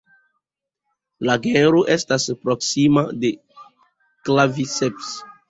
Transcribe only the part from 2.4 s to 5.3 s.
proksima de "Claviceps".